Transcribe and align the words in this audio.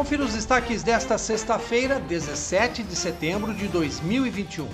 Confira 0.00 0.24
os 0.24 0.32
destaques 0.32 0.82
desta 0.82 1.18
sexta-feira, 1.18 2.00
17 2.00 2.82
de 2.82 2.96
setembro 2.96 3.52
de 3.52 3.68
2021. 3.68 4.66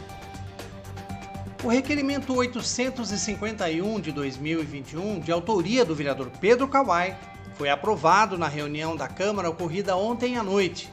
O 1.64 1.68
requerimento 1.68 2.32
851 2.32 3.98
de 3.98 4.12
2021, 4.12 5.18
de 5.18 5.32
autoria 5.32 5.84
do 5.84 5.96
vereador 5.96 6.30
Pedro 6.40 6.68
Kawai, 6.68 7.18
foi 7.54 7.68
aprovado 7.68 8.38
na 8.38 8.46
reunião 8.46 8.94
da 8.94 9.08
Câmara 9.08 9.50
ocorrida 9.50 9.96
ontem 9.96 10.38
à 10.38 10.44
noite. 10.44 10.92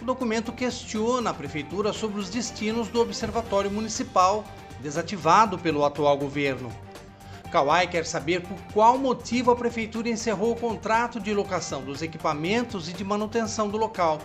O 0.00 0.04
documento 0.04 0.50
questiona 0.50 1.30
a 1.30 1.34
Prefeitura 1.34 1.92
sobre 1.92 2.18
os 2.18 2.28
destinos 2.28 2.88
do 2.88 3.00
Observatório 3.00 3.70
Municipal, 3.70 4.44
desativado 4.80 5.56
pelo 5.56 5.84
atual 5.84 6.18
governo. 6.18 6.68
Kawai 7.52 7.86
quer 7.86 8.06
saber 8.06 8.40
por 8.40 8.56
qual 8.72 8.96
motivo 8.96 9.50
a 9.50 9.56
Prefeitura 9.56 10.08
encerrou 10.08 10.52
o 10.52 10.56
contrato 10.56 11.20
de 11.20 11.34
locação 11.34 11.84
dos 11.84 12.00
equipamentos 12.00 12.88
e 12.88 12.94
de 12.94 13.04
manutenção 13.04 13.68
do 13.68 13.76
local. 13.76 14.22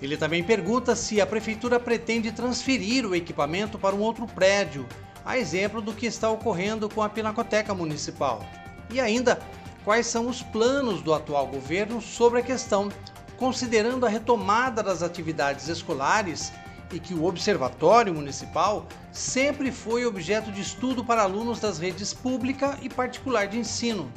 Ele 0.00 0.16
também 0.16 0.42
pergunta 0.42 0.96
se 0.96 1.20
a 1.20 1.26
Prefeitura 1.26 1.78
pretende 1.78 2.32
transferir 2.32 3.04
o 3.04 3.14
equipamento 3.14 3.78
para 3.78 3.94
um 3.94 4.00
outro 4.00 4.26
prédio, 4.26 4.86
a 5.26 5.36
exemplo 5.36 5.82
do 5.82 5.92
que 5.92 6.06
está 6.06 6.30
ocorrendo 6.30 6.88
com 6.88 7.02
a 7.02 7.08
Pinacoteca 7.10 7.74
Municipal. 7.74 8.42
E 8.88 8.98
ainda 8.98 9.38
quais 9.84 10.06
são 10.06 10.26
os 10.26 10.42
planos 10.42 11.02
do 11.02 11.12
atual 11.12 11.46
governo 11.48 12.00
sobre 12.00 12.40
a 12.40 12.42
questão, 12.42 12.88
considerando 13.36 14.06
a 14.06 14.08
retomada 14.08 14.82
das 14.82 15.02
atividades 15.02 15.68
escolares 15.68 16.50
e 16.92 16.98
que 16.98 17.14
o 17.14 17.24
Observatório 17.24 18.14
Municipal 18.14 18.86
sempre 19.12 19.70
foi 19.70 20.06
objeto 20.06 20.50
de 20.50 20.60
estudo 20.60 21.04
para 21.04 21.22
alunos 21.22 21.60
das 21.60 21.78
redes 21.78 22.12
pública 22.14 22.78
e 22.82 22.88
particular 22.88 23.46
de 23.46 23.58
ensino. 23.58 24.10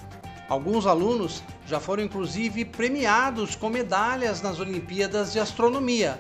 Alguns 0.48 0.86
alunos 0.86 1.42
já 1.66 1.80
foram 1.80 2.04
inclusive 2.04 2.66
premiados 2.66 3.56
com 3.56 3.70
medalhas 3.70 4.42
nas 4.42 4.60
Olimpíadas 4.60 5.32
de 5.32 5.40
Astronomia. 5.40 6.20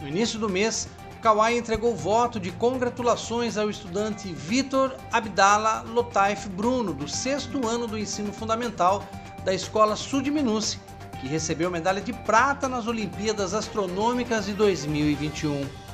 No 0.00 0.08
início 0.08 0.38
do 0.38 0.48
mês, 0.48 0.88
Kawai 1.20 1.58
entregou 1.58 1.94
voto 1.94 2.38
de 2.38 2.52
congratulações 2.52 3.56
ao 3.58 3.68
estudante 3.68 4.32
Vitor 4.32 4.94
Abdala 5.12 5.82
Lotaif 5.82 6.48
Bruno, 6.48 6.94
do 6.94 7.08
sexto 7.08 7.66
ano 7.66 7.86
do 7.86 7.98
ensino 7.98 8.32
fundamental 8.32 9.04
da 9.44 9.52
Escola 9.52 9.96
Sudminuce, 9.96 10.78
que 11.20 11.26
recebeu 11.26 11.70
medalha 11.70 12.00
de 12.00 12.12
prata 12.12 12.68
nas 12.68 12.86
Olimpíadas 12.86 13.54
Astronômicas 13.54 14.46
de 14.46 14.54
2021. 14.54 15.85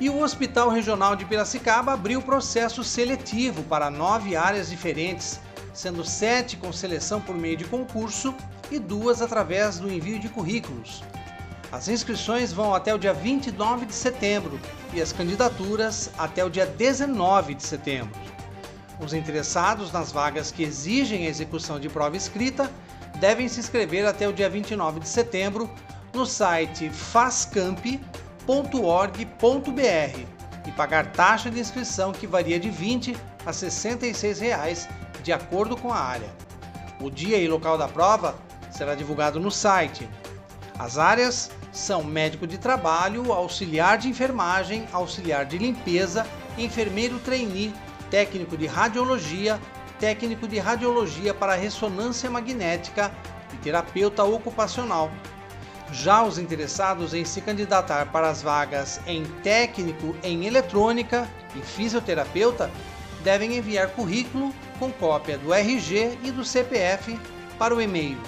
E 0.00 0.08
o 0.08 0.22
Hospital 0.22 0.70
Regional 0.70 1.14
de 1.14 1.26
Piracicaba 1.26 1.92
abriu 1.92 2.22
processo 2.22 2.82
seletivo 2.82 3.62
para 3.64 3.90
nove 3.90 4.34
áreas 4.34 4.70
diferentes, 4.70 5.38
sendo 5.74 6.02
sete 6.02 6.56
com 6.56 6.72
seleção 6.72 7.20
por 7.20 7.36
meio 7.36 7.58
de 7.58 7.66
concurso 7.66 8.34
e 8.70 8.78
duas 8.78 9.20
através 9.20 9.78
do 9.78 9.92
envio 9.92 10.18
de 10.18 10.30
currículos. 10.30 11.04
As 11.70 11.86
inscrições 11.86 12.50
vão 12.50 12.74
até 12.74 12.94
o 12.94 12.98
dia 12.98 13.12
29 13.12 13.84
de 13.84 13.94
setembro 13.94 14.58
e 14.94 15.02
as 15.02 15.12
candidaturas 15.12 16.10
até 16.16 16.42
o 16.42 16.48
dia 16.48 16.64
19 16.64 17.54
de 17.54 17.62
setembro. 17.62 18.18
Os 18.98 19.12
interessados 19.12 19.92
nas 19.92 20.10
vagas 20.10 20.50
que 20.50 20.62
exigem 20.62 21.26
a 21.26 21.28
execução 21.28 21.78
de 21.78 21.90
prova 21.90 22.16
escrita 22.16 22.70
devem 23.18 23.48
se 23.48 23.60
inscrever 23.60 24.06
até 24.06 24.26
o 24.26 24.32
dia 24.32 24.48
29 24.48 25.00
de 25.00 25.08
setembro 25.08 25.70
no 26.14 26.24
site 26.24 26.88
fascamp.org.br 28.46 30.26
e 30.66 30.72
pagar 30.72 31.12
taxa 31.12 31.50
de 31.50 31.58
inscrição 31.58 32.12
que 32.12 32.26
varia 32.26 32.58
de 32.58 32.68
R$ 32.68 32.74
20 32.74 33.16
a 33.44 33.52
66 33.52 34.40
reais, 34.40 34.88
de 35.22 35.32
acordo 35.32 35.76
com 35.76 35.92
a 35.92 35.98
área. 35.98 36.30
O 37.00 37.10
dia 37.10 37.38
e 37.38 37.48
local 37.48 37.78
da 37.78 37.88
prova 37.88 38.36
será 38.70 38.94
divulgado 38.94 39.40
no 39.40 39.50
site. 39.50 40.08
As 40.78 40.98
áreas 40.98 41.50
são 41.72 42.04
médico 42.04 42.46
de 42.46 42.58
trabalho, 42.58 43.32
auxiliar 43.32 43.98
de 43.98 44.08
enfermagem, 44.08 44.86
auxiliar 44.92 45.44
de 45.44 45.58
limpeza, 45.58 46.26
enfermeiro 46.58 47.18
trainee, 47.20 47.74
técnico 48.10 48.56
de 48.56 48.66
radiologia, 48.66 49.60
técnico 49.98 50.48
de 50.48 50.58
radiologia 50.58 51.32
para 51.32 51.54
ressonância 51.54 52.30
magnética 52.30 53.12
e 53.52 53.56
terapeuta 53.58 54.24
ocupacional. 54.24 55.10
Já 55.92 56.22
os 56.22 56.38
interessados 56.38 57.14
em 57.14 57.24
se 57.24 57.40
candidatar 57.40 58.12
para 58.12 58.28
as 58.28 58.42
vagas 58.42 59.00
em 59.06 59.24
técnico 59.42 60.14
em 60.22 60.46
eletrônica 60.46 61.28
e 61.56 61.60
fisioterapeuta 61.60 62.70
devem 63.24 63.56
enviar 63.56 63.90
currículo 63.90 64.54
com 64.78 64.92
cópia 64.92 65.36
do 65.36 65.52
RG 65.52 66.18
e 66.22 66.30
do 66.30 66.44
CPF 66.44 67.18
para 67.58 67.74
o 67.74 67.80
e-mail 67.80 68.18